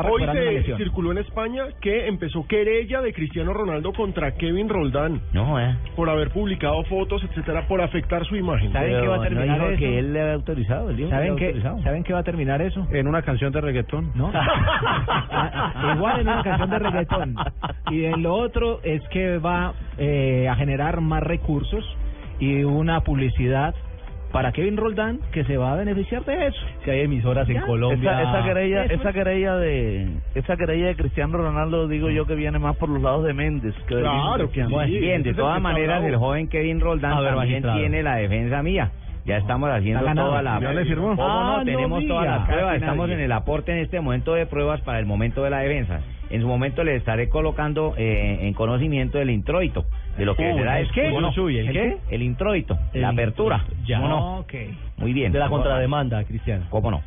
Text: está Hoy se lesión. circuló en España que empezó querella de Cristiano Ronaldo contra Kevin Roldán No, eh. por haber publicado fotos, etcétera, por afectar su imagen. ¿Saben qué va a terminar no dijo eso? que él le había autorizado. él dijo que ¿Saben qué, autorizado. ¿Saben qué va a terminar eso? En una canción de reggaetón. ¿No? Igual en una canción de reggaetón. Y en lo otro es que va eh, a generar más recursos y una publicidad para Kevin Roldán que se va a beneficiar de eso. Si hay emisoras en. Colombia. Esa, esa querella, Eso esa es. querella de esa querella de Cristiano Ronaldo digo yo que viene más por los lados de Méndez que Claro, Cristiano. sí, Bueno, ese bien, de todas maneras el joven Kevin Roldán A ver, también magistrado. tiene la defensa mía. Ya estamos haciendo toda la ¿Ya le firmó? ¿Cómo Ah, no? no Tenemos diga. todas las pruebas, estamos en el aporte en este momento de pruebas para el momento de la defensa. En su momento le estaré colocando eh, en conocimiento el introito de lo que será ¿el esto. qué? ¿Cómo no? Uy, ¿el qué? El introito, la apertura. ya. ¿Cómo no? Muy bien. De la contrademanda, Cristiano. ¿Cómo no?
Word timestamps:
está 0.00 0.10
Hoy 0.10 0.22
se 0.24 0.34
lesión. 0.52 0.78
circuló 0.78 1.12
en 1.12 1.18
España 1.18 1.64
que 1.80 2.06
empezó 2.06 2.46
querella 2.46 3.00
de 3.00 3.12
Cristiano 3.12 3.52
Ronaldo 3.52 3.92
contra 3.92 4.32
Kevin 4.34 4.68
Roldán 4.68 5.20
No, 5.32 5.58
eh. 5.60 5.76
por 5.94 6.10
haber 6.10 6.30
publicado 6.30 6.82
fotos, 6.84 7.22
etcétera, 7.24 7.66
por 7.66 7.80
afectar 7.80 8.24
su 8.26 8.36
imagen. 8.36 8.72
¿Saben 8.72 9.00
qué 9.00 9.08
va 9.08 9.16
a 9.16 9.22
terminar 9.22 9.58
no 9.58 9.64
dijo 9.64 9.68
eso? 9.70 9.78
que 9.78 9.98
él 9.98 10.12
le 10.12 10.20
había 10.20 10.34
autorizado. 10.34 10.90
él 10.90 10.96
dijo 10.96 11.08
que 11.08 11.14
¿Saben 11.14 11.36
qué, 11.36 11.44
autorizado. 11.46 11.82
¿Saben 11.82 12.04
qué 12.04 12.12
va 12.12 12.18
a 12.20 12.24
terminar 12.24 12.62
eso? 12.62 12.86
En 12.92 13.08
una 13.08 13.22
canción 13.22 13.52
de 13.52 13.60
reggaetón. 13.60 14.12
¿No? 14.14 14.30
Igual 15.96 16.20
en 16.20 16.28
una 16.28 16.42
canción 16.42 16.70
de 16.70 16.78
reggaetón. 16.78 17.36
Y 17.90 18.04
en 18.04 18.22
lo 18.22 18.34
otro 18.34 18.80
es 18.82 19.02
que 19.08 19.38
va 19.38 19.74
eh, 19.98 20.48
a 20.48 20.54
generar 20.56 21.00
más 21.00 21.22
recursos 21.22 21.84
y 22.38 22.64
una 22.64 23.00
publicidad 23.00 23.74
para 24.32 24.52
Kevin 24.52 24.76
Roldán 24.76 25.20
que 25.32 25.44
se 25.44 25.56
va 25.56 25.72
a 25.72 25.76
beneficiar 25.76 26.24
de 26.24 26.48
eso. 26.48 26.60
Si 26.84 26.90
hay 26.90 27.00
emisoras 27.02 27.48
en. 27.48 27.60
Colombia. 27.62 28.20
Esa, 28.20 28.30
esa 28.38 28.44
querella, 28.44 28.84
Eso 28.84 28.94
esa 28.94 29.08
es. 29.08 29.14
querella 29.14 29.56
de 29.56 30.08
esa 30.34 30.56
querella 30.56 30.86
de 30.88 30.96
Cristiano 30.96 31.38
Ronaldo 31.38 31.88
digo 31.88 32.10
yo 32.10 32.26
que 32.26 32.34
viene 32.34 32.58
más 32.58 32.76
por 32.76 32.88
los 32.88 33.02
lados 33.02 33.24
de 33.24 33.32
Méndez 33.32 33.74
que 33.88 33.94
Claro, 33.96 34.34
Cristiano. 34.44 34.68
sí, 34.68 34.74
Bueno, 34.74 34.90
ese 34.92 35.00
bien, 35.00 35.22
de 35.22 35.34
todas 35.34 35.60
maneras 35.60 36.04
el 36.04 36.16
joven 36.16 36.48
Kevin 36.48 36.80
Roldán 36.80 37.12
A 37.12 37.20
ver, 37.20 37.30
también 37.30 37.48
magistrado. 37.52 37.78
tiene 37.80 38.02
la 38.02 38.16
defensa 38.16 38.62
mía. 38.62 38.90
Ya 39.26 39.38
estamos 39.38 39.68
haciendo 39.70 40.04
toda 40.14 40.40
la 40.40 40.60
¿Ya 40.60 40.72
le 40.72 40.84
firmó? 40.84 41.16
¿Cómo 41.16 41.28
Ah, 41.28 41.42
no? 41.42 41.58
no 41.58 41.64
Tenemos 41.64 41.98
diga. 42.00 42.14
todas 42.14 42.26
las 42.28 42.46
pruebas, 42.48 42.76
estamos 42.76 43.10
en 43.10 43.20
el 43.20 43.32
aporte 43.32 43.72
en 43.72 43.78
este 43.78 44.00
momento 44.00 44.34
de 44.34 44.46
pruebas 44.46 44.80
para 44.82 44.98
el 45.00 45.06
momento 45.06 45.42
de 45.42 45.50
la 45.50 45.58
defensa. 45.58 46.00
En 46.30 46.40
su 46.40 46.46
momento 46.48 46.82
le 46.84 46.96
estaré 46.96 47.28
colocando 47.28 47.94
eh, 47.96 48.38
en 48.42 48.54
conocimiento 48.54 49.20
el 49.20 49.30
introito 49.30 49.84
de 50.16 50.24
lo 50.24 50.34
que 50.36 50.54
será 50.54 50.78
¿el 50.78 50.86
esto. 50.86 50.94
qué? 50.94 51.08
¿Cómo 51.10 51.20
no? 51.20 51.32
Uy, 51.42 51.58
¿el 51.58 51.72
qué? 51.72 51.96
El 52.10 52.22
introito, 52.22 52.78
la 52.94 53.08
apertura. 53.10 53.64
ya. 53.84 53.96
¿Cómo 54.00 54.08
no? 54.08 54.44
Muy 54.96 55.12
bien. 55.12 55.32
De 55.32 55.38
la 55.40 55.48
contrademanda, 55.48 56.22
Cristiano. 56.24 56.64
¿Cómo 56.70 56.90
no? 56.90 57.02